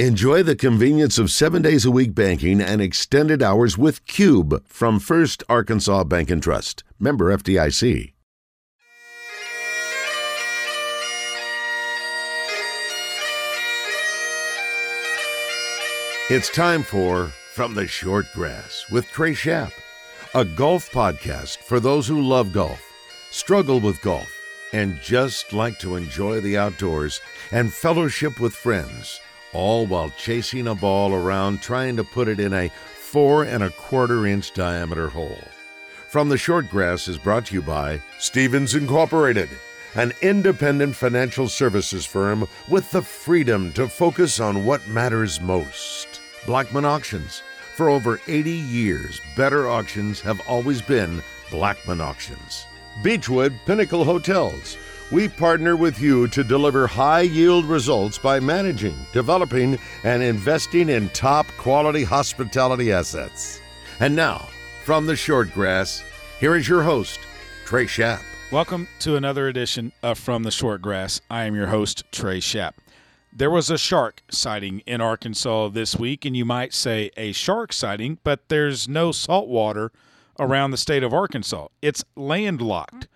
[0.00, 4.98] Enjoy the convenience of seven days a week banking and extended hours with Cube from
[4.98, 6.82] First Arkansas Bank and Trust.
[6.98, 8.12] Member FDIC.
[16.28, 19.70] It's time for From the Short Grass with Trey Shapp,
[20.34, 22.82] a golf podcast for those who love golf,
[23.30, 24.28] struggle with golf,
[24.72, 27.20] and just like to enjoy the outdoors
[27.52, 29.20] and fellowship with friends
[29.54, 33.70] all while chasing a ball around trying to put it in a four and a
[33.70, 35.42] quarter inch diameter hole.
[36.08, 39.48] From the Short Grass is brought to you by Stephens Incorporated,
[39.94, 46.20] an independent financial services firm with the freedom to focus on what matters most.
[46.46, 47.42] Blackman Auctions.
[47.76, 52.66] For over 80 years, better auctions have always been Blackman Auctions.
[53.02, 54.76] Beechwood Pinnacle Hotels
[55.10, 61.08] we partner with you to deliver high yield results by managing, developing, and investing in
[61.10, 63.60] top quality hospitality assets.
[64.00, 64.48] And now,
[64.84, 66.02] from the short grass,
[66.40, 67.20] here is your host,
[67.66, 68.22] Trey Shapp.
[68.50, 71.20] Welcome to another edition of From the Short Grass.
[71.30, 72.74] I am your host, Trey Shapp.
[73.32, 77.72] There was a shark sighting in Arkansas this week, and you might say a shark
[77.72, 79.92] sighting, but there's no salt water
[80.38, 81.68] around the state of Arkansas.
[81.82, 83.08] It's landlocked.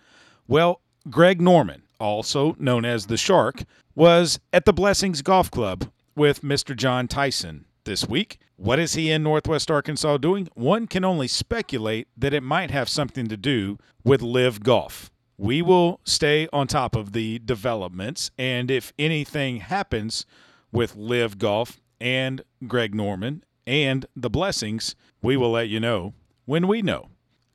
[0.46, 6.42] Well, Greg Norman, also known as the Shark, was at the Blessings Golf Club with
[6.42, 6.76] Mr.
[6.76, 8.38] John Tyson this week.
[8.56, 10.48] What is he in Northwest Arkansas doing?
[10.54, 15.10] One can only speculate that it might have something to do with LIV Golf.
[15.36, 20.26] We will stay on top of the developments, and if anything happens
[20.72, 26.66] with LIV Golf and Greg Norman and the Blessings, we will let you know when
[26.66, 27.08] we know.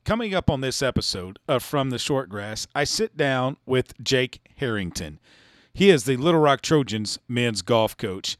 [0.05, 4.41] Coming up on this episode of From the Short Grass, I sit down with Jake
[4.57, 5.17] Harrington.
[5.73, 8.35] He is the Little Rock Trojans men's golf coach,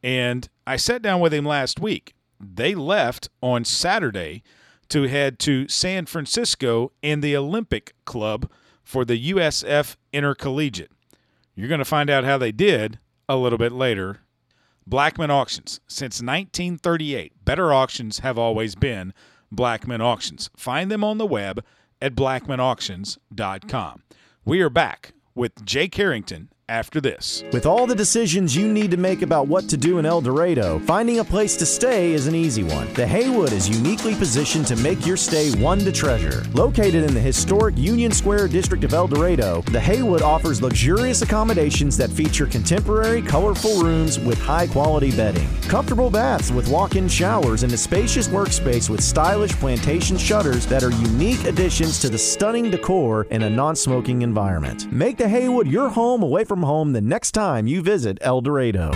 [0.00, 2.14] and I sat down with him last week.
[2.38, 4.44] They left on Saturday
[4.90, 8.48] to head to San Francisco and the Olympic Club
[8.84, 10.92] for the USF Intercollegiate.
[11.56, 14.20] You're going to find out how they did a little bit later.
[14.86, 15.80] Blackman Auctions.
[15.88, 19.12] Since 1938, better auctions have always been
[19.50, 20.50] Blackman Auctions.
[20.56, 21.64] Find them on the web
[22.00, 24.02] at blackmanauctions.com.
[24.44, 27.44] We are back with Jake Harrington after this.
[27.52, 30.78] With all the decisions you need to make about what to do in El Dorado,
[30.80, 32.92] finding a place to stay is an easy one.
[32.94, 36.44] The Haywood is uniquely positioned to make your stay one to treasure.
[36.52, 41.96] Located in the historic Union Square district of El Dorado, the Haywood offers luxurious accommodations
[41.96, 47.62] that feature contemporary, colorful rooms with high quality bedding, comfortable baths with walk in showers,
[47.62, 52.70] and a spacious workspace with stylish plantation shutters that are unique additions to the stunning
[52.70, 54.90] decor in a non smoking environment.
[54.92, 58.40] Make the Haywood your home away from from home the next time you visit El
[58.40, 58.90] Dorado.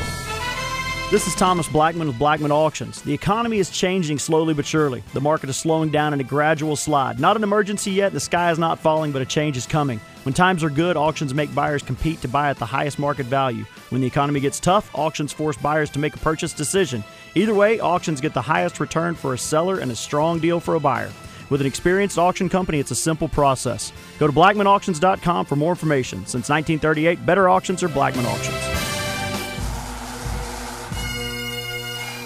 [1.13, 3.03] This is Thomas Blackman with Blackman Auctions.
[3.03, 5.05] The economy is changing slowly but surely.
[5.13, 7.21] The market is slowing down in a gradual slide.
[7.21, 10.01] Not an emergency yet, the sky is not falling, but a change is coming.
[10.25, 13.65] When times are good, auctions make buyers compete to buy at the highest market value.
[13.91, 17.05] When the economy gets tough, auctions force buyers to make a purchase decision.
[17.37, 20.75] Either way, auctions get the highest return for a seller and a strong deal for
[20.75, 21.13] a buyer.
[21.53, 23.93] With an experienced auction company, it's a simple process.
[24.19, 26.21] Go to blackmanauctions.com for more information.
[26.21, 28.57] Since 1938, better auctions are Blackman Auctions.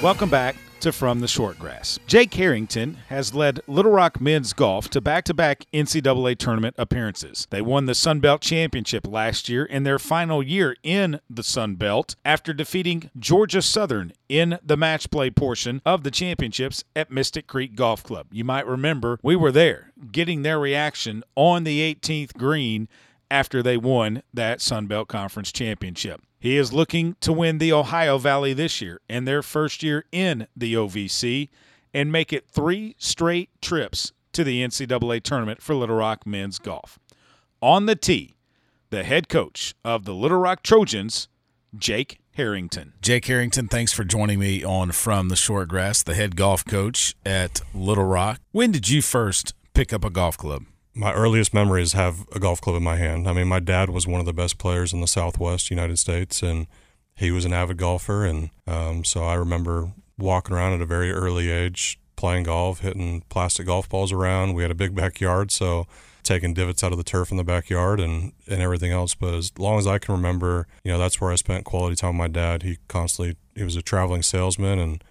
[0.00, 0.54] Welcome back
[0.86, 1.98] to From the Short Grass.
[2.06, 7.48] Jake Harrington has led Little Rock men's golf to back to back NCAA tournament appearances.
[7.50, 11.74] They won the Sun Belt Championship last year in their final year in the Sun
[11.74, 17.48] Belt after defeating Georgia Southern in the match play portion of the championships at Mystic
[17.48, 18.28] Creek Golf Club.
[18.30, 22.88] You might remember we were there getting their reaction on the 18th green
[23.28, 26.22] after they won that Sun Belt Conference championship.
[26.38, 30.47] He is looking to win the Ohio Valley this year and their first year in
[30.56, 31.48] the OVC
[31.94, 36.98] and make it three straight trips to the NCAA tournament for Little Rock men's golf.
[37.62, 38.36] On the tee,
[38.91, 41.28] the head coach of the Little Rock Trojans,
[41.76, 42.92] Jake Harrington.
[43.00, 47.15] Jake Harrington, thanks for joining me on From the Short Grass, the head golf coach
[47.24, 48.41] at Little Rock.
[48.53, 50.65] When did you first pick up a golf club?
[50.97, 53.28] My earliest memories have a golf club in my hand.
[53.28, 56.43] I mean, my dad was one of the best players in the Southwest United States,
[56.43, 56.66] and
[57.15, 61.13] he was an avid golfer, and um, so I remember walking around at a very
[61.13, 64.54] early age, playing golf, hitting plastic golf balls around.
[64.54, 65.87] We had a big backyard, so
[66.22, 69.15] taking divots out of the turf in the backyard and, and everything else.
[69.15, 72.16] But as long as I can remember, you know, that's where I spent quality time
[72.16, 72.63] with my dad.
[72.63, 75.04] He constantly he was a traveling salesman, and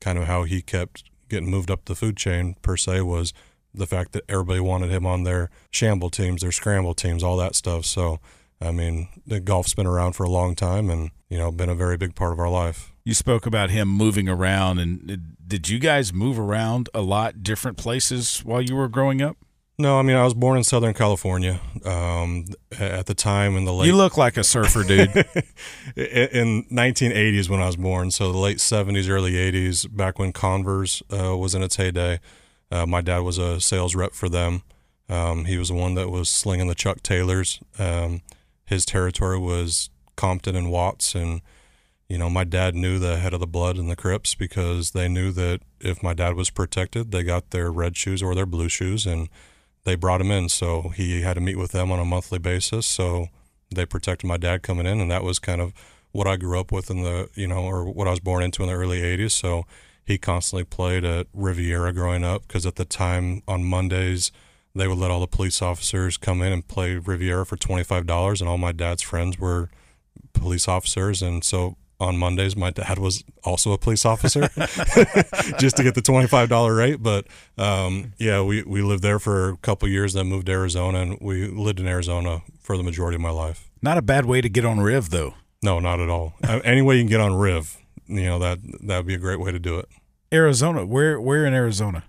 [0.00, 3.32] kind of how he kept getting moved up the food chain per se was
[3.74, 7.54] the fact that everybody wanted him on their shamble teams, their scramble teams, all that
[7.54, 7.84] stuff.
[7.84, 8.20] So,
[8.60, 11.74] I mean, the golf's been around for a long time and, you know, been a
[11.74, 12.92] very big part of our life.
[13.04, 17.76] You spoke about him moving around, and did you guys move around a lot, different
[17.76, 19.36] places while you were growing up?
[19.78, 21.58] No, I mean I was born in Southern California.
[21.84, 22.44] Um,
[22.78, 25.08] at the time in the late, you look like a surfer, dude.
[25.96, 31.02] in 1980s when I was born, so the late 70s, early 80s, back when Converse
[31.10, 32.20] uh, was in its heyday.
[32.72, 34.62] Uh, my dad was a sales rep for them.
[35.08, 37.60] Um, he was the one that was slinging the Chuck Taylors.
[37.78, 38.22] Um,
[38.64, 41.42] his territory was Compton and Watts, and
[42.08, 45.06] you know my dad knew the head of the blood and the Crips because they
[45.06, 48.70] knew that if my dad was protected, they got their red shoes or their blue
[48.70, 49.28] shoes, and
[49.84, 50.48] they brought him in.
[50.48, 52.86] So he had to meet with them on a monthly basis.
[52.86, 53.26] So
[53.70, 55.74] they protected my dad coming in, and that was kind of
[56.12, 58.62] what I grew up with in the you know or what I was born into
[58.62, 59.32] in the early '80s.
[59.32, 59.66] So
[60.04, 64.32] he constantly played at Riviera growing up because at the time on Mondays
[64.74, 68.06] they would let all the police officers come in and play Riviera for twenty five
[68.06, 69.70] dollars, and all my dad's friends were
[70.32, 74.48] police officers, and so on Mondays my dad was also a police officer
[75.58, 77.02] just to get the twenty five dollar rate.
[77.02, 77.26] But
[77.58, 81.18] um, yeah, we we lived there for a couple years, then moved to Arizona, and
[81.20, 83.70] we lived in Arizona for the majority of my life.
[83.82, 85.34] Not a bad way to get on Riv, though.
[85.62, 86.34] No, not at all.
[86.64, 87.76] Any way you can get on Riv,
[88.18, 89.88] you know that that would be a great way to do it.
[90.32, 92.04] Arizona, where where in Arizona?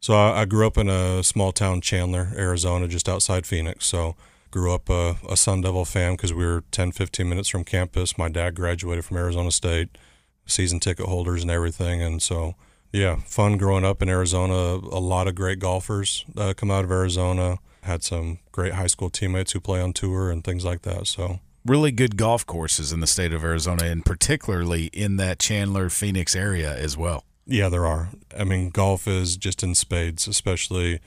[0.00, 3.86] So I, I grew up in a small town, Chandler, Arizona, just outside Phoenix.
[3.86, 4.14] So
[4.50, 8.16] grew up a, a Sun Devil fan because we were 10, 15 minutes from campus.
[8.16, 9.98] My dad graduated from Arizona State,
[10.46, 12.54] season ticket holders and everything, and so
[12.92, 14.54] yeah, fun growing up in Arizona.
[14.54, 17.58] A lot of great golfers uh, come out of Arizona.
[17.82, 21.06] Had some great high school teammates who play on tour and things like that.
[21.06, 25.88] So really good golf courses in the state of Arizona, and particularly in that Chandler
[25.88, 27.24] Phoenix area as well.
[27.46, 28.10] Yeah, there are.
[28.36, 31.00] I mean, golf is just in spades, especially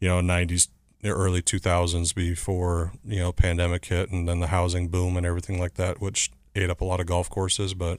[0.00, 0.68] you know '90s,
[1.04, 5.74] early 2000s before you know pandemic hit, and then the housing boom and everything like
[5.74, 7.74] that, which ate up a lot of golf courses.
[7.74, 7.98] But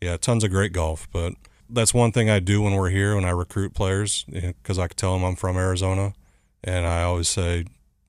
[0.00, 1.08] yeah, tons of great golf.
[1.12, 1.34] But
[1.68, 4.82] that's one thing I do when we're here when I recruit players because you know,
[4.84, 6.14] I can tell them I'm from Arizona,
[6.64, 7.64] and I always say,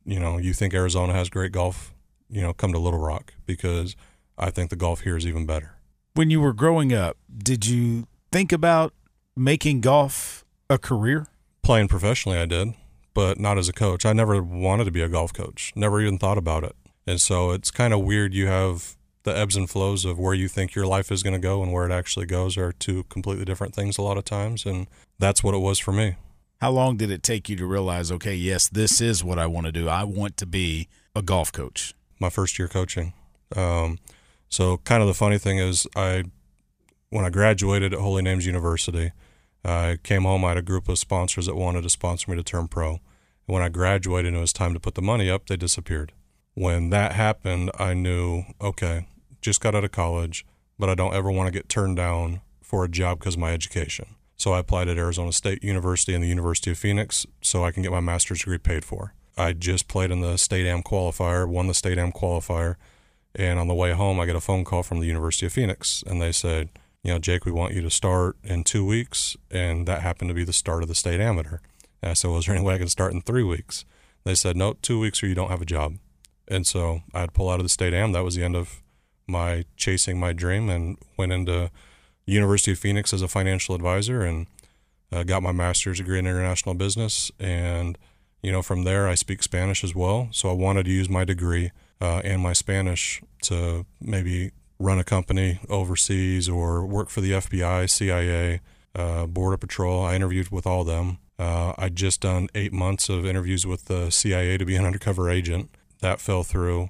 [0.06, 1.94] you know, you think Arizona has great golf,
[2.30, 3.96] you know, come to Little Rock because
[4.38, 5.76] I think the golf here is even better.
[6.14, 8.94] When you were growing up, did you think about
[9.36, 11.28] making golf a career?
[11.62, 12.74] Playing professionally, I did,
[13.14, 14.06] but not as a coach.
[14.06, 16.76] I never wanted to be a golf coach, never even thought about it.
[17.06, 18.34] And so it's kind of weird.
[18.34, 21.40] You have the ebbs and flows of where you think your life is going to
[21.40, 24.66] go and where it actually goes are two completely different things a lot of times.
[24.66, 24.88] And
[25.20, 26.16] that's what it was for me.
[26.62, 29.68] How long did it take you to realize, okay, yes, this is what I want
[29.68, 29.88] to do?
[29.88, 31.94] I want to be a golf coach.
[32.20, 33.14] My first year coaching.
[33.56, 34.00] Um,
[34.50, 36.24] so, kind of the funny thing is, I
[37.10, 39.12] when I graduated at Holy Names University,
[39.64, 40.46] I came home.
[40.46, 42.90] I had a group of sponsors that wanted to sponsor me to turn pro.
[42.90, 43.00] And
[43.46, 46.14] when I graduated and it was time to put the money up, they disappeared.
[46.54, 49.08] When that happened, I knew, okay,
[49.42, 50.46] just got out of college,
[50.80, 53.52] but I don't ever want to get turned down for a job because of my
[53.54, 54.16] education.
[54.36, 57.84] So I applied at Arizona State University and the University of Phoenix so I can
[57.84, 59.14] get my master's degree paid for.
[59.38, 62.76] I just played in the state am qualifier, won the state am qualifier,
[63.36, 66.04] and on the way home I get a phone call from the University of Phoenix
[66.08, 66.70] and they said,
[67.04, 69.38] you know, Jake, we want you to start in two weeks.
[69.50, 71.60] And that happened to be the start of the state amateur.
[72.02, 73.86] And I said, well, there any way I can start in three weeks?
[74.26, 75.96] They said, no, two weeks or you don't have a job.
[76.50, 78.12] And so I'd pull out of the state am.
[78.12, 78.82] That was the end of
[79.26, 81.72] my chasing my dream and went into
[82.26, 84.48] University of Phoenix as a financial advisor and
[85.12, 87.32] uh, got my master's degree in international business.
[87.40, 87.98] And,
[88.48, 90.30] you know, from there I speak Spanish as well.
[90.32, 95.04] So I wanted to use my degree uh, and my Spanish to maybe run a
[95.04, 98.62] company overseas or work for the FBI, CIA,
[98.96, 100.06] uh, Border Patrol.
[100.06, 101.18] I interviewed with all them.
[101.38, 105.30] Uh, I'd just done eight months of interviews with the CIA to be an undercover
[105.30, 105.70] agent.
[106.00, 106.90] That fell through.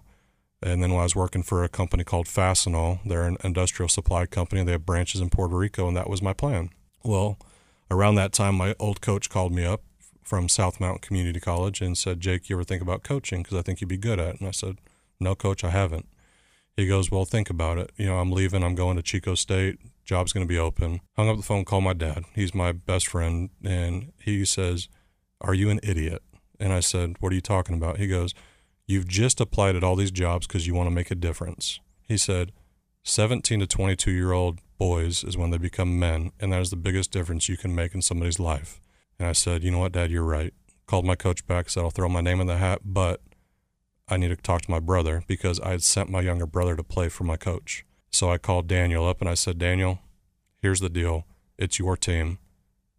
[0.61, 4.63] And then I was working for a company called Fastenal, they're an industrial supply company.
[4.63, 6.69] They have branches in Puerto Rico, and that was my plan.
[7.03, 7.39] Well,
[7.89, 9.81] around that time, my old coach called me up
[10.27, 13.43] from South Mountain Community College and said, Jake, you ever think about coaching?
[13.43, 14.39] Because I think you'd be good at it.
[14.41, 14.77] And I said,
[15.21, 16.07] No, coach, I haven't.
[16.75, 17.91] He goes, Well, think about it.
[17.95, 18.61] You know, I'm leaving.
[18.61, 19.79] I'm going to Chico State.
[20.03, 20.99] Job's going to be open.
[21.15, 22.25] Hung up the phone, called my dad.
[22.35, 23.49] He's my best friend.
[23.63, 24.89] And he says,
[25.39, 26.21] Are you an idiot?
[26.59, 27.97] And I said, What are you talking about?
[27.97, 28.33] He goes,
[28.85, 31.79] You've just applied at all these jobs because you want to make a difference.
[32.01, 32.51] He said,
[33.03, 36.75] 17 to 22 year old boys is when they become men, and that is the
[36.75, 38.81] biggest difference you can make in somebody's life.
[39.19, 40.53] And I said, You know what, Dad, you're right.
[40.85, 43.21] Called my coach back, said, I'll throw my name in the hat, but
[44.07, 46.83] I need to talk to my brother because I had sent my younger brother to
[46.83, 47.85] play for my coach.
[48.09, 49.99] So I called Daniel up and I said, Daniel,
[50.61, 51.25] here's the deal.
[51.57, 52.39] It's your team.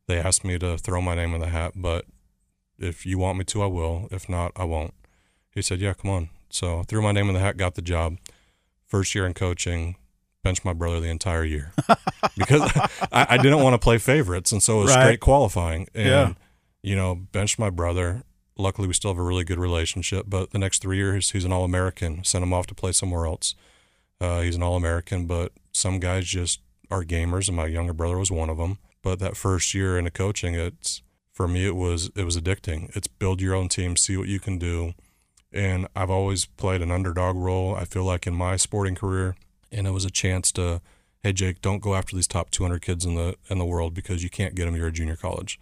[0.06, 2.04] They asked me to throw my name in the hat, but
[2.78, 4.08] if you want me to, I will.
[4.10, 4.94] If not, I won't.
[5.50, 6.30] He said, Yeah, come on.
[6.50, 8.16] So I threw my name in the hat, got the job.
[8.86, 9.96] First year in coaching,
[10.42, 11.72] benched my brother the entire year
[12.36, 12.62] because
[13.12, 15.02] I, I, didn't want to play favorites, and so it was right.
[15.02, 15.88] straight qualifying.
[15.94, 16.32] And yeah.
[16.82, 18.22] you know, benched my brother.
[18.56, 20.26] Luckily, we still have a really good relationship.
[20.28, 22.24] But the next three years, he's an All American.
[22.24, 23.54] Sent him off to play somewhere else.
[24.20, 28.18] Uh, he's an All American, but some guys just are gamers, and my younger brother
[28.18, 28.78] was one of them.
[29.02, 31.02] But that first year into coaching, it's
[31.32, 32.94] for me, it was it was addicting.
[32.96, 34.94] It's build your own team, see what you can do,
[35.52, 37.74] and I've always played an underdog role.
[37.74, 39.36] I feel like in my sporting career,
[39.70, 40.80] and it was a chance to,
[41.22, 44.22] hey Jake, don't go after these top 200 kids in the in the world because
[44.22, 44.76] you can't get them.
[44.76, 45.58] You're a junior college.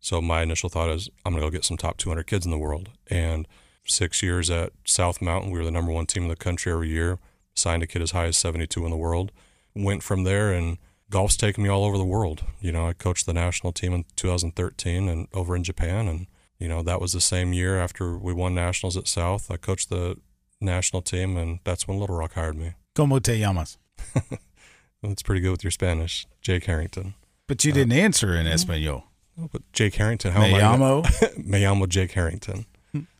[0.00, 2.58] So my initial thought is I'm gonna go get some top 200 kids in the
[2.58, 2.90] world.
[3.08, 3.46] And
[3.84, 6.88] six years at South Mountain, we were the number one team in the country every
[6.88, 7.18] year.
[7.54, 9.32] Signed a kid as high as 72 in the world.
[9.74, 10.78] Went from there and
[11.10, 12.44] golf's taken me all over the world.
[12.60, 16.26] You know, I coached the national team in 2013 and over in Japan, and
[16.58, 19.50] you know that was the same year after we won nationals at South.
[19.50, 20.16] I coached the
[20.60, 22.74] national team, and that's when Little Rock hired me.
[22.96, 23.76] ¿Cómo te llamas?
[25.02, 27.14] that's pretty good with your Spanish, Jake Harrington.
[27.46, 29.04] But you didn't uh, answer in Espanol.
[29.52, 31.04] but Jake Harrington, how Me am llamo?
[31.04, 31.38] I?
[31.44, 32.64] Me llamo Jake Harrington.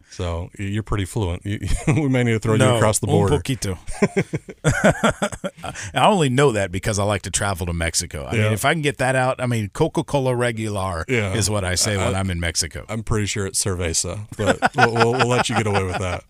[0.09, 1.45] So you're pretty fluent.
[1.45, 3.35] You, we may need to throw no, you across the border.
[3.35, 3.77] Un poquito.
[5.95, 8.25] I only know that because I like to travel to Mexico.
[8.25, 8.45] I yeah.
[8.45, 11.35] mean, if I can get that out, I mean, Coca Cola regular yeah.
[11.35, 12.87] is what I say when I, am in Mexico.
[12.89, 16.25] I'm pretty sure it's cerveza, but we'll, we'll, we'll let you get away with that.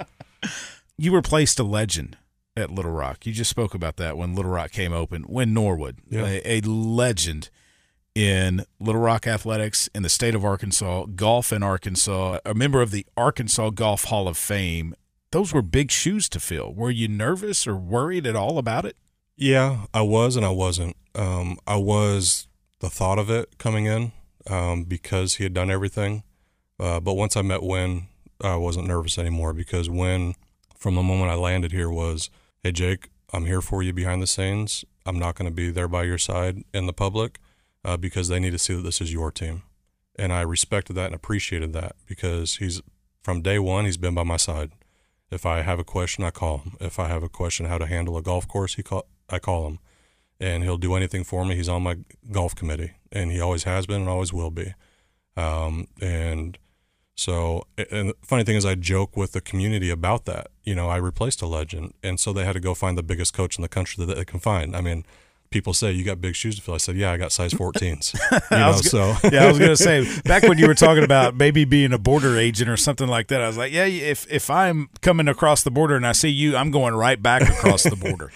[0.98, 2.16] You replaced a legend
[2.56, 3.26] at Little Rock.
[3.26, 5.24] You just spoke about that when Little Rock came open.
[5.28, 6.24] Win Norwood, yeah.
[6.24, 7.50] a, a legend
[8.14, 12.90] in Little Rock Athletics in the state of Arkansas, golf in Arkansas, a member of
[12.90, 14.94] the Arkansas Golf Hall of Fame.
[15.32, 16.72] Those were big shoes to fill.
[16.72, 18.96] Were you nervous or worried at all about it?
[19.36, 20.96] Yeah, I was and I wasn't.
[21.14, 22.48] Um, I was
[22.80, 24.12] the thought of it coming in
[24.48, 26.22] um, because he had done everything.
[26.80, 28.06] Uh, but once I met Win,
[28.40, 30.34] I wasn't nervous anymore because Win,
[30.74, 32.30] from the moment I landed here, was,
[32.66, 34.84] hey, Jake, I'm here for you behind the scenes.
[35.06, 37.38] I'm not going to be there by your side in the public
[37.84, 39.62] uh, because they need to see that this is your team.
[40.16, 42.82] And I respected that and appreciated that because he's
[43.22, 44.72] from day one, he's been by my side.
[45.30, 46.76] If I have a question, I call him.
[46.80, 49.68] If I have a question how to handle a golf course, he call, I call
[49.68, 49.78] him.
[50.40, 51.54] And he'll do anything for me.
[51.54, 51.98] He's on my
[52.32, 54.74] golf committee, and he always has been and always will be.
[55.36, 56.58] Um, and
[57.14, 60.48] so, and the funny thing is, I joke with the community about that.
[60.66, 63.32] You know, I replaced a legend, and so they had to go find the biggest
[63.32, 64.76] coach in the country that they can find.
[64.76, 65.06] I mean,
[65.50, 66.74] people say you got big shoes to fill.
[66.74, 68.14] I said, yeah, I got size 14s.
[68.50, 71.64] You know, so yeah, I was gonna say back when you were talking about maybe
[71.64, 73.40] being a border agent or something like that.
[73.40, 76.56] I was like, yeah, if if I'm coming across the border and I see you,
[76.56, 78.30] I'm going right back across the border.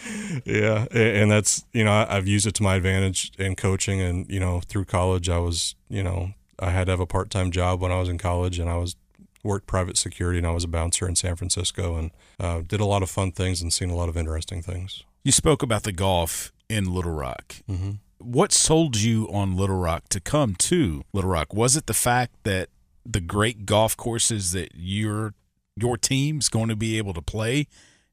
[0.45, 4.41] yeah, and that's you know I've used it to my advantage in coaching, and you
[4.41, 7.81] know through college I was you know I had to have a part time job
[7.81, 8.97] when I was in college, and I was
[9.43, 12.85] worked private security, and I was a bouncer in San Francisco, and uh, did a
[12.85, 15.05] lot of fun things and seen a lot of interesting things.
[15.25, 17.57] You spoke about the golf in Little Rock.
[17.69, 17.93] Mm-hmm.
[18.19, 21.55] What sold you on Little Rock to come to Little Rock?
[21.55, 22.69] Was it the fact that
[23.05, 25.35] the great golf courses that your
[25.77, 27.67] your team's going to be able to play,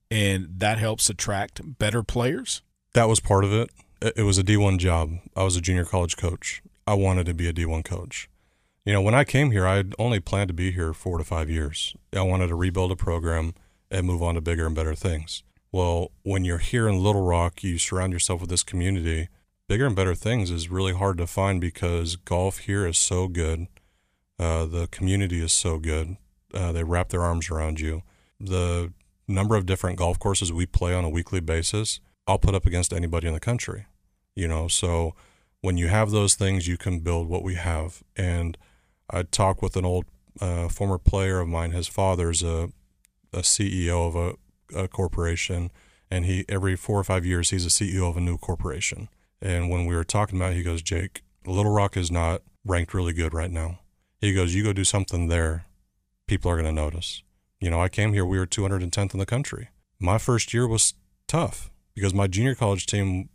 [0.10, 2.62] and that helps attract better players?
[2.94, 3.70] That was part of it.
[4.02, 5.18] It was a D1 job.
[5.36, 6.62] I was a junior college coach.
[6.86, 8.30] I wanted to be a D1 coach.
[8.88, 11.50] You know, when I came here, I only planned to be here four to five
[11.50, 11.94] years.
[12.16, 13.54] I wanted to rebuild a program
[13.92, 15.44] and move on to bigger and better things.
[15.74, 19.28] Well, when you're here in Little Rock, you surround yourself with this community.
[19.68, 23.68] Bigger and better things is really hard to find because golf here is so good.
[24.40, 26.16] Uh, the community is so good.
[26.54, 28.04] Uh, they wrap their arms around you.
[28.40, 28.94] The
[29.28, 32.94] number of different golf courses we play on a weekly basis, I'll put up against
[32.94, 33.88] anybody in the country.
[34.34, 35.14] You know, so
[35.60, 38.02] when you have those things, you can build what we have.
[38.16, 38.58] And
[39.10, 40.06] I talked with an old
[40.40, 41.72] uh, former player of mine.
[41.72, 42.70] His father's a,
[43.34, 44.36] a CEO of a
[44.76, 45.72] a corporation,
[46.10, 49.10] and he every four or five years he's a CEO of a new corporation.
[49.42, 52.94] And when we were talking about, it, he goes, Jake, Little Rock is not ranked
[52.94, 53.80] really good right now.
[54.20, 55.66] He goes, you go do something there,
[56.26, 57.22] people are going to notice.
[57.60, 59.70] You know, I came here, we were 210th in the country.
[60.00, 60.96] My first year was
[61.28, 63.30] tough because my junior college team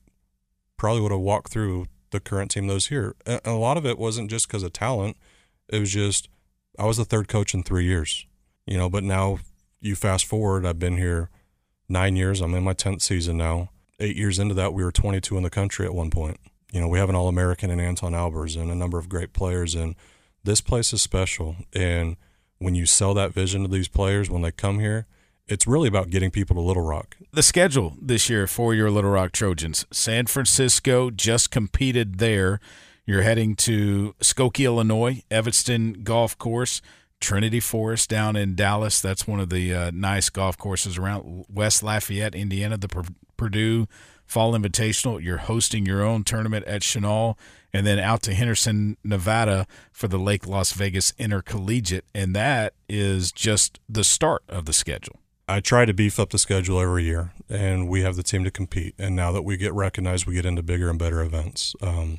[0.76, 3.14] probably would have walked through the current team that was here.
[3.24, 5.16] And a lot of it wasn't just because of talent.
[5.68, 6.28] It was just
[6.78, 8.26] I was the third coach in three years,
[8.66, 8.88] you know.
[8.88, 9.38] But now
[9.80, 11.30] you fast forward, I've been here
[11.88, 12.40] nine years.
[12.40, 13.70] I'm in my 10th season now.
[14.00, 16.40] Eight years into that, we were 22 in the country at one point.
[16.72, 19.32] You know, we have an All American and Anton Albers and a number of great
[19.32, 19.74] players.
[19.74, 19.94] And
[20.42, 21.56] this place is special.
[21.74, 22.16] And
[22.58, 25.06] when you sell that vision to these players when they come here,
[25.46, 27.16] it's really about getting people to Little Rock.
[27.32, 32.60] The schedule this year for your Little Rock Trojans San Francisco just competed there.
[33.04, 36.80] You're heading to Skokie, Illinois, Evanston Golf Course.
[37.22, 39.00] Trinity Forest down in Dallas.
[39.00, 42.76] That's one of the uh, nice golf courses around West Lafayette, Indiana.
[42.76, 42.88] The
[43.36, 43.86] Purdue
[44.26, 45.22] Fall Invitational.
[45.22, 47.38] You're hosting your own tournament at Chenal,
[47.72, 52.04] and then out to Henderson, Nevada for the Lake Las Vegas Intercollegiate.
[52.14, 55.20] And that is just the start of the schedule.
[55.48, 58.50] I try to beef up the schedule every year, and we have the team to
[58.50, 58.94] compete.
[58.98, 61.74] And now that we get recognized, we get into bigger and better events.
[61.80, 62.18] Um,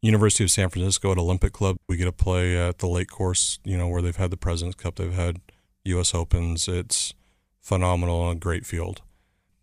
[0.00, 3.58] University of San Francisco at Olympic Club, we get to play at the lake course,
[3.64, 5.40] you know, where they've had the President's Cup, they've had
[5.84, 6.14] U.S.
[6.14, 6.68] Opens.
[6.68, 7.14] It's
[7.60, 9.02] phenomenal and a great field.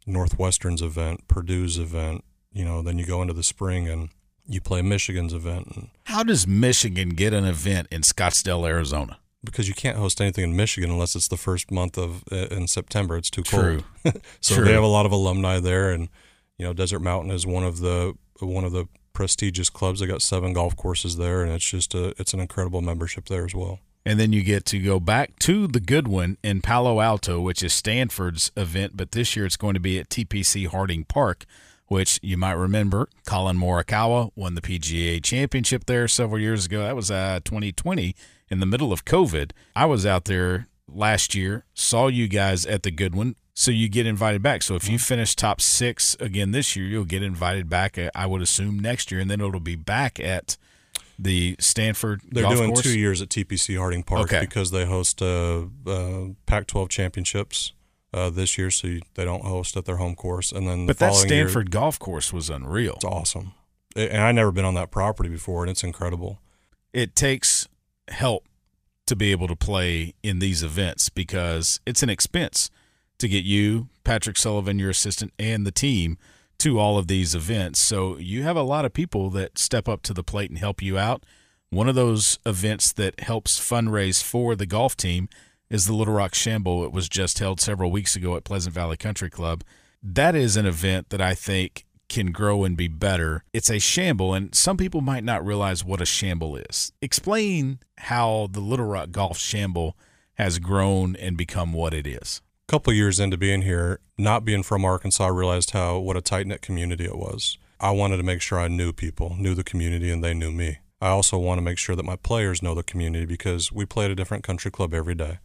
[0.06, 4.10] Northwestern's event, Purdue's event, you know, then you go into the spring and
[4.48, 5.68] you play Michigan's event.
[5.76, 9.20] And How does Michigan get an event in Scottsdale, Arizona?
[9.46, 12.68] because you can't host anything in Michigan unless it's the first month of uh, in
[12.68, 13.16] September.
[13.16, 13.64] It's too cold.
[13.64, 13.84] True.
[14.04, 14.22] cold.
[14.42, 14.66] so True.
[14.66, 16.10] they have a lot of alumni there, and
[16.58, 20.00] you know, Desert Mountain is one of the one of the prestigious clubs.
[20.00, 23.46] They got seven golf courses there, and it's just a it's an incredible membership there
[23.46, 23.80] as well.
[24.06, 27.64] And then you get to go back to the good one in Palo Alto, which
[27.64, 31.46] is Stanford's event, but this year it's going to be at TPC Harding Park,
[31.88, 36.84] which you might remember Collin Morikawa won the PGA Championship there several years ago.
[36.84, 38.16] That was uh, 2020
[38.50, 39.52] in the middle of COVID.
[39.76, 43.88] I was out there last year, saw you guys at the good one, so you
[43.90, 44.62] get invited back.
[44.62, 47.98] So if you finish top six again this year, you'll get invited back.
[47.98, 50.58] uh, I would assume next year, and then it'll be back at
[51.18, 52.22] the Stanford.
[52.30, 52.84] They're golf doing course.
[52.84, 54.42] two years at TPC Harding Park Okay.
[54.42, 57.72] because they host uh, uh, Pac-12 championships
[58.14, 60.52] uh, this year, so you, they don't host at their home course.
[60.52, 62.94] And then But the that following year- Stanford golf course was unreal.
[62.96, 63.54] it's awesome.
[63.96, 66.42] And I never been on that property before, and it's incredible.
[66.92, 67.70] It takes
[68.10, 68.46] help
[69.06, 72.70] to be able to play in these events because it's an expense
[73.20, 76.18] to get you, Patrick Sullivan, your assistant, and the team
[76.60, 77.80] to all of these events.
[77.80, 80.82] So you have a lot of people that step up to the plate and help
[80.82, 81.26] you out.
[81.70, 85.28] One of those events that helps fundraise for the golf team
[85.70, 86.84] is the Little Rock Shamble.
[86.86, 89.64] It was just held several weeks ago at Pleasant Valley Country Club.
[90.02, 93.44] That is an event that I think can grow and be better.
[93.52, 96.94] It's a shamble, and some people might not realize what a shamble is.
[97.02, 99.98] Explain how the Little Rock Golf Shamble
[100.36, 102.42] has grown and become what it is.
[102.68, 106.48] Couple years into being here, not being from Arkansas, I realized how what a tight
[106.48, 107.58] knit community it was.
[107.80, 110.80] I wanted to make sure I knew people, knew the community, and they knew me.
[111.02, 114.06] I also want to make sure that my players know the community because we play
[114.06, 115.40] at a different country club every day.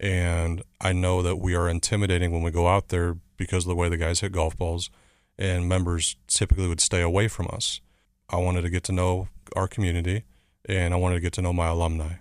[0.00, 3.76] And I know that we are intimidating when we go out there because of the
[3.76, 4.90] way the guys hit golf balls,
[5.38, 7.80] and members typically would stay away from us.
[8.28, 10.24] I wanted to get to know our community,
[10.64, 12.14] and I wanted to get to know my alumni.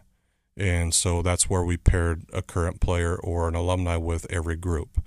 [0.58, 5.02] And so that's where we paired a current player or an alumni with every group.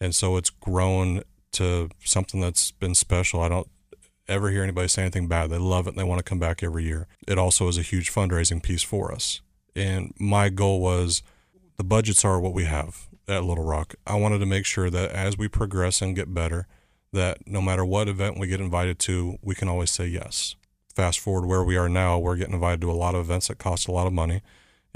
[0.00, 3.40] And so it's grown to something that's been special.
[3.40, 3.68] I don't
[4.26, 5.50] ever hear anybody say anything bad.
[5.50, 7.06] They love it and they want to come back every year.
[7.26, 9.40] It also is a huge fundraising piece for us.
[9.74, 11.22] And my goal was
[11.76, 13.94] the budgets are what we have at Little Rock.
[14.06, 16.66] I wanted to make sure that as we progress and get better,
[17.12, 20.56] that no matter what event we get invited to, we can always say yes.
[20.94, 23.58] Fast forward where we are now, we're getting invited to a lot of events that
[23.58, 24.42] cost a lot of money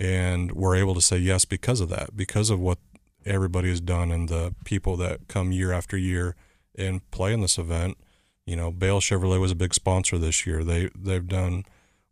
[0.02, 2.78] and we're able to say yes because of that, because of what
[3.24, 6.34] everybody has done and the people that come year after year
[6.76, 7.96] and play in this event.
[8.44, 10.64] You know, Bale Chevrolet was a big sponsor this year.
[10.64, 11.64] They they've done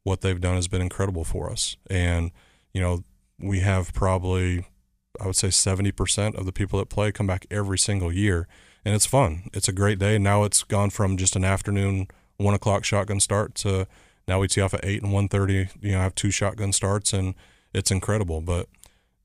[0.05, 2.31] what they've done has been incredible for us, and
[2.73, 3.03] you know
[3.41, 4.67] we have probably
[5.21, 8.47] I would say seventy percent of the people that play come back every single year,
[8.85, 9.51] and it's fun.
[9.53, 10.17] It's a great day.
[10.17, 13.89] Now it's gone from just an afternoon one o'clock shotgun start to
[14.29, 15.69] now we tee off at eight and one thirty.
[15.81, 17.35] You know, I have two shotgun starts and
[17.73, 18.41] it's incredible.
[18.41, 18.69] But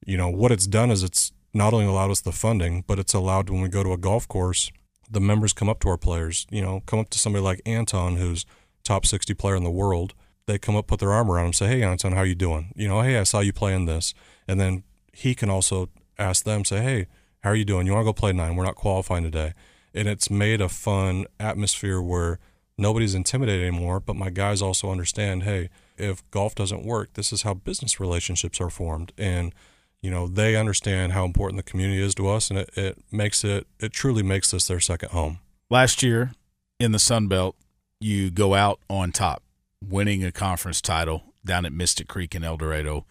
[0.05, 3.13] you know what it's done is it's not only allowed us the funding, but it's
[3.13, 4.71] allowed when we go to a golf course,
[5.09, 6.45] the members come up to our players.
[6.49, 8.45] You know, come up to somebody like Anton, who's
[8.83, 10.13] top sixty player in the world.
[10.47, 12.71] They come up, put their arm around him, say, "Hey, Anton, how you doing?
[12.75, 14.13] You know, hey, I saw you playing this,"
[14.47, 17.07] and then he can also ask them, say, "Hey,
[17.41, 17.87] how are you doing?
[17.87, 18.55] You want to go play nine?
[18.55, 19.53] We're not qualifying today."
[19.93, 22.37] And it's made a fun atmosphere where
[22.77, 23.99] nobody's intimidated anymore.
[23.99, 28.59] But my guys also understand, hey, if golf doesn't work, this is how business relationships
[28.61, 29.53] are formed, and
[30.01, 33.43] you know they understand how important the community is to us, and it, it makes
[33.43, 35.39] it it truly makes this their second home.
[35.69, 36.31] Last year
[36.79, 37.55] in the Sun Belt,
[37.99, 39.43] you go out on top,
[39.87, 43.05] winning a conference title down at Mystic Creek in El Dorado,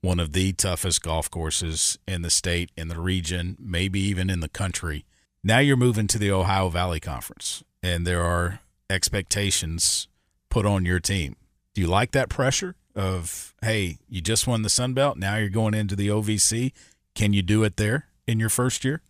[0.00, 4.40] one of the toughest golf courses in the state, in the region, maybe even in
[4.40, 5.04] the country.
[5.42, 10.08] Now you're moving to the Ohio Valley Conference, and there are expectations
[10.48, 11.36] put on your team.
[11.74, 15.48] Do you like that pressure of, hey, you just won the Sun Belt, now you're
[15.48, 16.72] going into the OVC?
[17.14, 19.02] Can you do it there in your first year?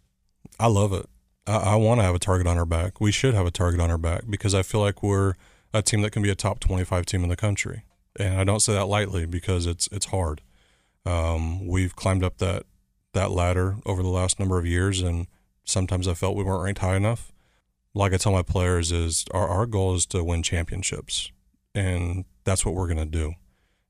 [0.58, 1.06] I love it.
[1.46, 3.00] I, I want to have a target on our back.
[3.00, 5.34] We should have a target on our back because I feel like we're
[5.72, 7.84] a team that can be a top 25 team in the country.
[8.16, 10.42] And I don't say that lightly because it's it's hard.
[11.06, 12.64] Um, we've climbed up that
[13.14, 15.26] that ladder over the last number of years, and
[15.64, 17.32] sometimes I felt we weren't ranked high enough.
[17.94, 21.32] like I tell my players, is our, our goal is to win championships.
[21.74, 23.34] And that's what we're going to do.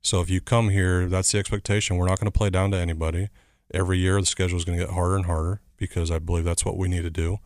[0.03, 1.97] So if you come here, that's the expectation.
[1.97, 3.29] We're not going to play down to anybody.
[3.73, 6.65] Every year, the schedule is going to get harder and harder because I believe that's
[6.65, 7.39] what we need to do.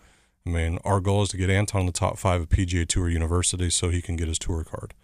[0.47, 3.09] I mean, our goal is to get Anton in the top five of PGA Tour
[3.09, 4.95] University so he can get his tour card.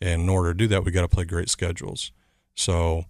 [0.00, 2.12] And in order to do that, we got to play great schedules.
[2.54, 3.04] So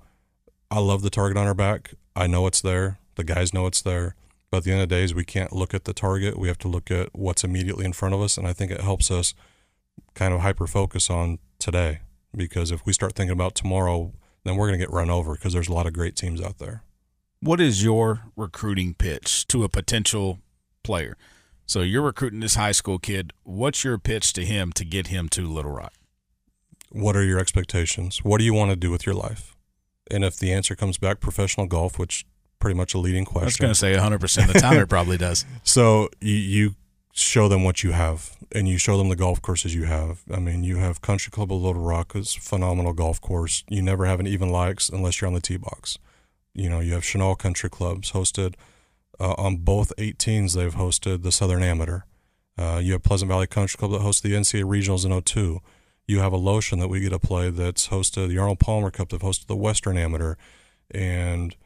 [0.70, 1.94] I love the target on our back.
[2.16, 2.98] I know it's there.
[3.16, 4.16] The guys know it's there.
[4.50, 6.38] But at the end of the days, we can't look at the target.
[6.38, 8.38] We have to look at what's immediately in front of us.
[8.38, 9.34] And I think it helps us
[10.14, 12.00] kind of hyper focus on today
[12.36, 14.12] because if we start thinking about tomorrow,
[14.44, 16.58] then we're going to get run over because there's a lot of great teams out
[16.58, 16.82] there.
[17.40, 20.38] What is your recruiting pitch to a potential
[20.82, 21.16] player?
[21.66, 23.32] So you're recruiting this high school kid.
[23.42, 25.94] What's your pitch to him to get him to Little Rock?
[26.90, 28.22] What are your expectations?
[28.22, 29.56] What do you want to do with your life?
[30.10, 32.26] And if the answer comes back professional golf, which
[32.64, 33.42] pretty much a leading question.
[33.42, 35.44] I was going to say 100% of the time it probably does.
[35.64, 36.74] So you, you
[37.16, 40.22] show them what you have and you show them the golf courses you have.
[40.30, 43.62] I mean, you have Country Club of Little Rock is phenomenal golf course.
[43.68, 45.98] You never have an even likes unless you're on the tee box.
[46.54, 48.54] You know, you have Chenal Country Clubs hosted
[49.20, 50.56] uh, on both 18s.
[50.56, 52.00] They've hosted the Southern Amateur.
[52.58, 55.60] Uh, you have Pleasant Valley Country Club that hosts the NCAA Regionals in 02.
[56.06, 59.22] You have Alotian that we get to play that's hosted the Arnold Palmer Cup that
[59.22, 60.34] hosted the Western Amateur,
[60.90, 61.56] and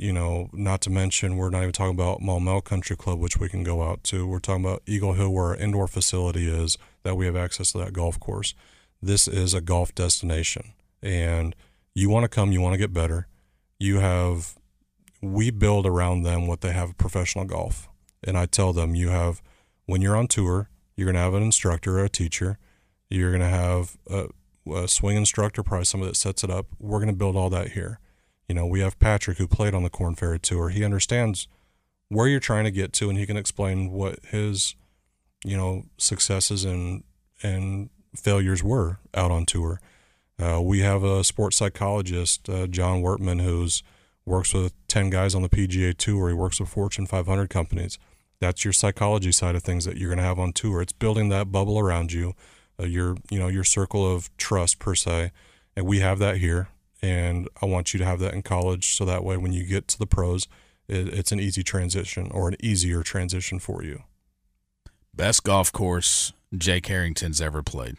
[0.00, 3.50] you know, not to mention, we're not even talking about Maumelle Country Club, which we
[3.50, 4.26] can go out to.
[4.26, 7.78] We're talking about Eagle Hill, where our indoor facility is, that we have access to
[7.78, 8.54] that golf course.
[9.02, 10.72] This is a golf destination.
[11.02, 11.54] And
[11.94, 13.26] you want to come, you want to get better.
[13.78, 14.54] You have,
[15.20, 17.86] we build around them what they have professional golf.
[18.24, 19.42] And I tell them, you have,
[19.84, 22.58] when you're on tour, you're going to have an instructor or a teacher.
[23.10, 24.28] You're going to have a,
[24.72, 26.68] a swing instructor, probably somebody that sets it up.
[26.78, 28.00] We're going to build all that here
[28.50, 30.70] you know, we have Patrick who played on the Korn Ferry Tour.
[30.70, 31.46] He understands
[32.08, 34.74] where you're trying to get to, and he can explain what his,
[35.44, 37.04] you know, successes and
[37.44, 39.80] and failures were out on tour.
[40.36, 43.84] Uh, we have a sports psychologist, uh, John Wortman, who's
[44.26, 46.30] works with ten guys on the PGA Tour.
[46.30, 48.00] He works with Fortune 500 companies.
[48.40, 50.82] That's your psychology side of things that you're going to have on tour.
[50.82, 52.34] It's building that bubble around you,
[52.80, 55.30] uh, your you know your circle of trust per se,
[55.76, 56.66] and we have that here
[57.02, 59.88] and I want you to have that in college so that way when you get
[59.88, 60.48] to the pros,
[60.88, 64.02] it, it's an easy transition or an easier transition for you.
[65.14, 67.96] Best golf course Jake Harrington's ever played.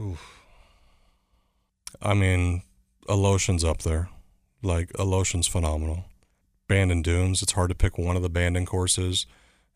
[0.00, 0.40] Oof.
[2.00, 2.62] I mean,
[3.08, 4.08] Alotian's up there.
[4.62, 6.04] Like Alotian's phenomenal.
[6.68, 9.26] Bandon Dunes, it's hard to pick one of the Bandon courses.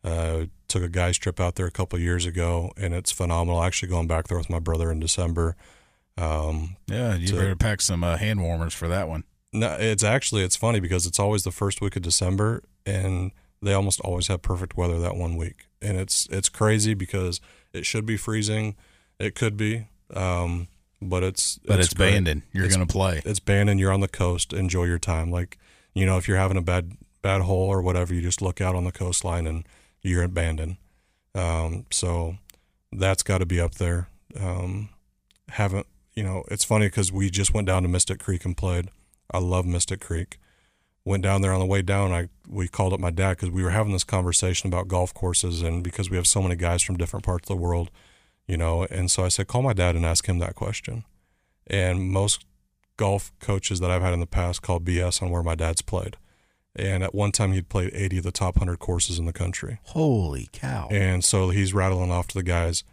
[0.03, 3.61] Uh, took a guy's trip out there a couple years ago, and it's phenomenal.
[3.63, 5.55] Actually, going back there with my brother in December.
[6.17, 9.23] Um, yeah, you to, better pack some uh, hand warmers for that one.
[9.51, 13.73] No, it's actually it's funny because it's always the first week of December, and they
[13.73, 17.41] almost always have perfect weather that one week, and it's it's crazy because
[17.73, 18.75] it should be freezing,
[19.19, 20.67] it could be, um,
[21.01, 22.43] but it's but it's, it's Bandon.
[22.53, 23.21] You're gonna play.
[23.25, 23.77] It's Bandon.
[23.77, 24.53] You're on the coast.
[24.53, 25.31] Enjoy your time.
[25.31, 25.57] Like
[25.93, 28.75] you know, if you're having a bad bad hole or whatever, you just look out
[28.75, 29.65] on the coastline and
[30.01, 30.77] you're at Bandon.
[31.33, 32.37] Um, so
[32.91, 34.07] that's got to be up there.
[34.39, 34.89] Um,
[35.49, 38.89] haven't you know, it's funny because we just went down to Mystic Creek and played.
[39.31, 40.39] I love Mystic Creek.
[41.03, 42.11] Went down there on the way down.
[42.11, 45.61] I we called up my dad because we were having this conversation about golf courses
[45.61, 47.91] and because we have so many guys from different parts of the world,
[48.47, 48.85] you know.
[48.85, 51.03] And so I said, call my dad and ask him that question.
[51.67, 52.45] And most
[52.97, 56.17] golf coaches that I've had in the past called BS on where my dad's played.
[56.75, 59.79] And at one time, he'd played 80 of the top 100 courses in the country.
[59.83, 60.89] Holy cow.
[60.91, 62.83] And so he's rattling off to the guys,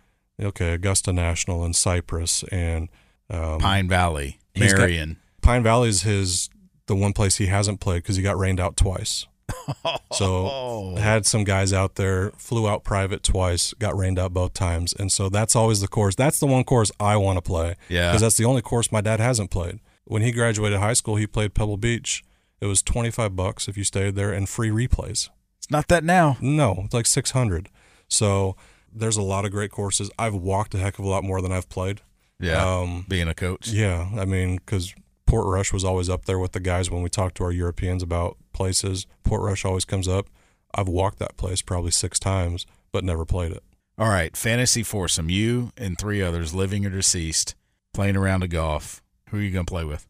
[0.41, 2.89] okay, Augusta National and Cypress and
[3.31, 5.09] um, Pine Valley, Merion.
[5.11, 6.51] Got, Pine Valley is his
[6.87, 9.27] the one place he hasn't played because he got rained out twice.
[10.13, 14.95] so had some guys out there, flew out private twice, got rained out both times,
[14.99, 16.15] and so that's always the course.
[16.15, 17.77] That's the one course I want to play.
[17.89, 19.81] Yeah, because that's the only course my dad hasn't played.
[20.05, 22.25] When he graduated high school, he played Pebble Beach.
[22.61, 25.29] It was twenty five bucks if you stayed there and free replays.
[25.59, 26.37] It's not that now.
[26.41, 27.69] No, it's like six hundred.
[28.09, 28.57] So
[28.93, 30.11] there's a lot of great courses.
[30.19, 32.01] I've walked a heck of a lot more than I've played.
[32.43, 33.69] Yeah, um, being a coach.
[33.69, 34.95] Yeah, I mean, because
[35.27, 38.37] Portrush was always up there with the guys when we talk to our Europeans about
[38.53, 39.07] places.
[39.25, 40.29] Portrush always comes up.
[40.75, 43.63] I've walked that place probably six times, but never played it.
[43.99, 45.31] All right, fantasy foursome.
[45.31, 47.55] You and three others, living or deceased,
[47.95, 49.03] playing around a golf.
[49.31, 50.07] Who are you going to play with?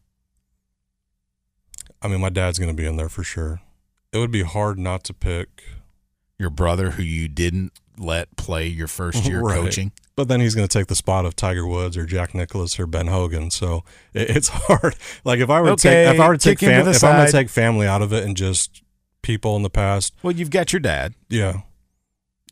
[2.01, 3.61] I mean, my dad's going to be in there for sure.
[4.11, 5.63] It would be hard not to pick
[6.37, 9.55] your brother, who you didn't let play your first year right.
[9.55, 9.91] coaching.
[10.15, 12.85] But then he's going to take the spot of Tiger Woods or Jack Nicklaus or
[12.85, 13.49] Ben Hogan.
[13.49, 14.95] So it's hard.
[15.23, 17.15] Like if I were okay, to take, if I were to take fam- if I'm
[17.15, 18.83] going to take family out of it and just
[19.23, 20.13] people in the past.
[20.21, 21.15] Well, you've got your dad.
[21.29, 21.61] Yeah.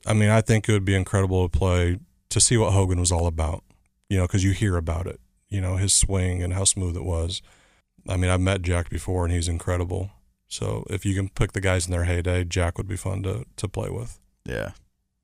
[0.08, 3.12] I mean, I think it would be incredible to play to see what Hogan was
[3.12, 3.64] all about.
[4.10, 5.20] You know, because you hear about it.
[5.48, 7.42] You know, his swing and how smooth it was.
[8.10, 10.12] I mean, I've met Jack before, and he's incredible.
[10.48, 13.46] So if you can pick the guys in their heyday, Jack would be fun to
[13.56, 14.20] to play with.
[14.46, 14.72] Yeah,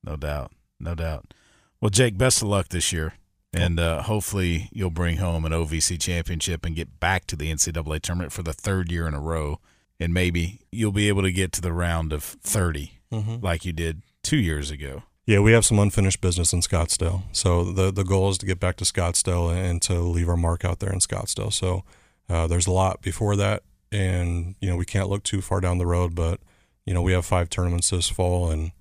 [0.03, 1.33] no doubt, no doubt.
[1.81, 3.13] Well, Jake, best of luck this year,
[3.53, 8.01] and uh, hopefully you'll bring home an OVC championship and get back to the NCAA
[8.01, 9.59] tournament for the third year in a row,
[9.99, 13.37] and maybe you'll be able to get to the round of 30 Mm-hmm.
[13.41, 15.03] like you did two years ago.
[15.25, 17.23] Yeah, we have some unfinished business in Scottsdale.
[17.31, 20.65] So the the goal is to get back to Scottsdale and to leave our mark
[20.65, 21.53] out there in Scottsdale.
[21.53, 21.83] So
[22.27, 23.63] uh, there's a lot before that,
[23.93, 26.15] and you know we can't look too far down the road.
[26.15, 26.41] But
[26.85, 28.71] you know we have five tournaments this fall, and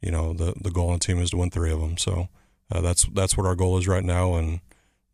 [0.00, 1.98] you know the the goal on the team is to win three of them.
[1.98, 2.28] So
[2.74, 4.60] uh, that's that's what our goal is right now, and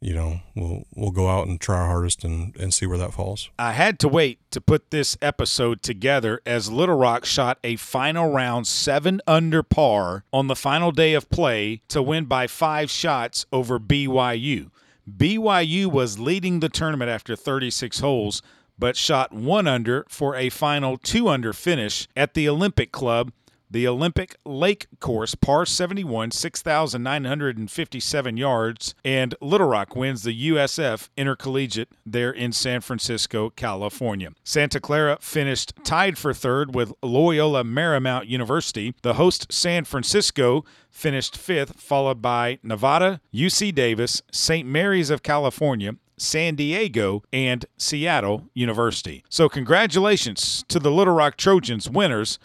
[0.00, 3.12] you know we'll we'll go out and try our hardest and and see where that
[3.12, 3.50] falls.
[3.58, 8.32] I had to wait to put this episode together as Little Rock shot a final
[8.32, 13.44] round seven under par on the final day of play to win by five shots
[13.52, 14.70] over BYU.
[15.08, 18.42] BYU was leading the tournament after 36 holes,
[18.78, 23.32] but shot one under for a final two under finish at the Olympic Club
[23.70, 31.90] the Olympic Lake Course, par 71, 6,957 yards, and Little Rock wins the USF Intercollegiate
[32.04, 34.30] there in San Francisco, California.
[34.42, 38.94] Santa Clara finished tied for third with Loyola Marymount University.
[39.02, 44.66] The host, San Francisco, finished fifth, followed by Nevada, UC Davis, St.
[44.66, 49.24] Mary's of California, San Diego, and Seattle University.
[49.30, 52.38] So, congratulations to the Little Rock Trojans winners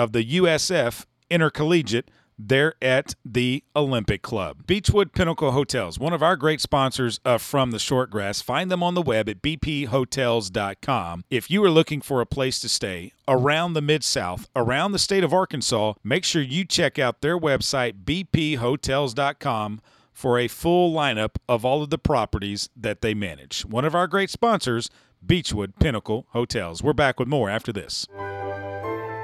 [0.00, 4.66] of the USF Intercollegiate there at the Olympic Club.
[4.66, 8.42] Beechwood Pinnacle Hotels, one of our great sponsors from the Shortgrass.
[8.42, 11.24] Find them on the web at bphotels.com.
[11.28, 14.98] If you are looking for a place to stay around the Mid South, around the
[14.98, 19.80] state of Arkansas, make sure you check out their website, bphotels.com
[20.14, 23.66] for a full lineup of all of the properties that they manage.
[23.66, 24.88] One of our great sponsors,
[25.24, 26.82] Beechwood Pinnacle Hotels.
[26.82, 28.06] We're back with more after this.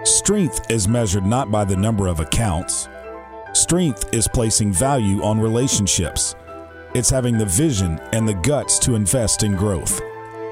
[0.07, 2.89] Strength is measured not by the number of accounts.
[3.55, 6.37] Strength is placing value on relationships.
[6.95, 10.01] It's having the vision and the guts to invest in growth.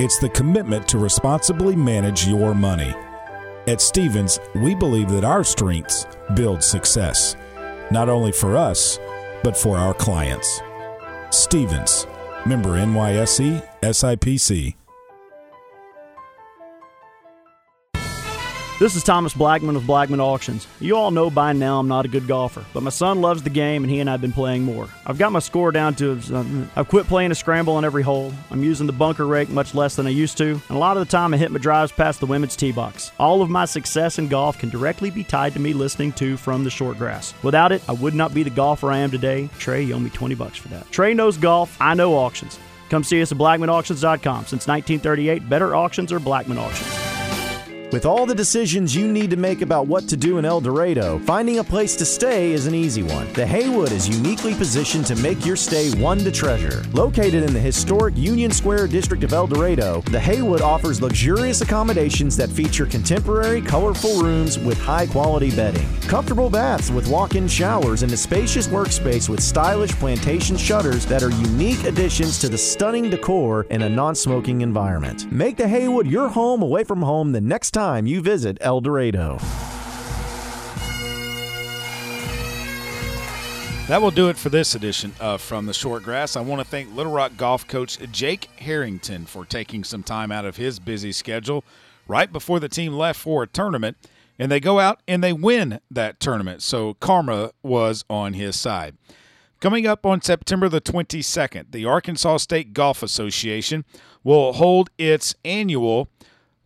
[0.00, 2.92] It's the commitment to responsibly manage your money.
[3.68, 7.36] At Stephens, we believe that our strengths build success,
[7.92, 8.98] not only for us,
[9.44, 10.60] but for our clients.
[11.30, 12.08] Stephens,
[12.44, 14.74] member NYSE, SIPC.
[18.80, 20.66] This is Thomas Blackman with Blackman Auctions.
[20.80, 23.48] You all know by now I'm not a good golfer, but my son loves the
[23.48, 24.88] game and he and I have been playing more.
[25.06, 28.32] I've got my score down to, uh, I've quit playing a scramble on every hole.
[28.50, 31.06] I'm using the bunker rake much less than I used to, and a lot of
[31.06, 33.12] the time I hit my drives past the women's tee box.
[33.20, 36.64] All of my success in golf can directly be tied to me listening to From
[36.64, 37.32] the Short Grass.
[37.44, 39.48] Without it, I would not be the golfer I am today.
[39.56, 40.90] Trey, you owe me 20 bucks for that.
[40.90, 42.58] Trey knows golf, I know auctions.
[42.90, 44.46] Come see us at blackmanauctions.com.
[44.46, 47.03] Since 1938, better auctions are Blackman Auctions.
[47.94, 51.20] With all the decisions you need to make about what to do in El Dorado,
[51.20, 53.32] finding a place to stay is an easy one.
[53.34, 56.82] The Haywood is uniquely positioned to make your stay one to treasure.
[56.92, 62.36] Located in the historic Union Square district of El Dorado, the Haywood offers luxurious accommodations
[62.36, 68.02] that feature contemporary, colorful rooms with high quality bedding, comfortable baths with walk in showers,
[68.02, 73.08] and a spacious workspace with stylish plantation shutters that are unique additions to the stunning
[73.08, 75.30] decor in a non smoking environment.
[75.30, 79.36] Make the Haywood your home away from home the next time you visit El Dorado.
[83.88, 86.34] That will do it for this edition of From the Short Grass.
[86.34, 90.46] I want to thank Little Rock golf coach Jake Harrington for taking some time out
[90.46, 91.62] of his busy schedule
[92.08, 93.98] right before the team left for a tournament.
[94.38, 96.62] And they go out and they win that tournament.
[96.62, 98.96] So karma was on his side.
[99.60, 103.84] Coming up on September the 22nd, the Arkansas State Golf Association
[104.22, 106.08] will hold its annual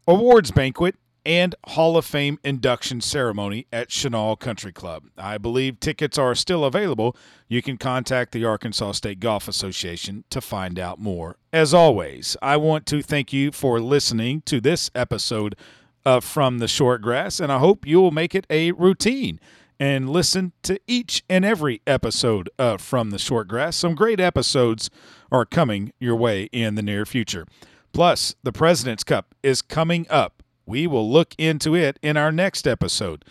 [0.07, 0.95] awards banquet
[1.29, 5.05] and Hall of Fame induction ceremony at Chenal Country Club.
[5.19, 7.15] I believe tickets are still available.
[7.49, 11.37] You can contact the Arkansas State Golf Association to find out more.
[11.53, 15.55] As always, I want to thank you for listening to this episode
[16.03, 19.39] of From the Short Grass, and I hope you will make it a routine
[19.79, 23.77] and listen to each and every episode of From the Short Grass.
[23.77, 24.89] Some great episodes
[25.31, 27.47] are coming your way in the near future.
[27.93, 30.38] Plus, the President's Cup is coming up.
[30.69, 33.25] We will look into it in our next episode.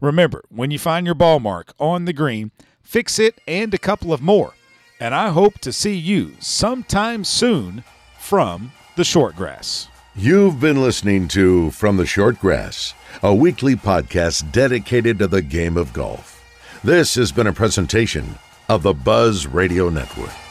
[0.00, 2.52] Remember, when you find your ball mark on the green,
[2.82, 4.54] fix it and a couple of more.
[5.00, 7.82] And I hope to see you sometime soon
[8.16, 9.88] from the short grass.
[10.14, 15.76] You've been listening to From the Short Grass, a weekly podcast dedicated to the game
[15.76, 16.44] of golf.
[16.84, 18.36] This has been a presentation
[18.68, 20.43] of the Buzz Radio Network.